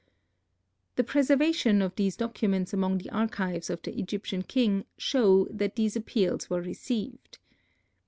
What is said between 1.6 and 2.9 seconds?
of these documents